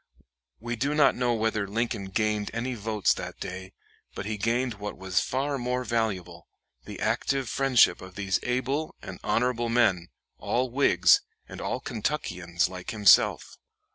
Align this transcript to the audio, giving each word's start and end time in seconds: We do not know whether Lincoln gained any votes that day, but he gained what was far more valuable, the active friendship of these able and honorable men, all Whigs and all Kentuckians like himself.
We 0.59 0.75
do 0.75 0.95
not 0.95 1.13
know 1.13 1.35
whether 1.35 1.67
Lincoln 1.67 2.05
gained 2.05 2.49
any 2.55 2.73
votes 2.73 3.13
that 3.13 3.39
day, 3.39 3.73
but 4.15 4.25
he 4.25 4.35
gained 4.35 4.79
what 4.79 4.97
was 4.97 5.19
far 5.19 5.59
more 5.59 5.83
valuable, 5.83 6.47
the 6.85 6.99
active 6.99 7.47
friendship 7.47 8.01
of 8.01 8.15
these 8.15 8.39
able 8.41 8.95
and 9.03 9.19
honorable 9.23 9.69
men, 9.69 10.07
all 10.39 10.71
Whigs 10.71 11.21
and 11.47 11.61
all 11.61 11.79
Kentuckians 11.79 12.67
like 12.67 12.89
himself. 12.89 13.57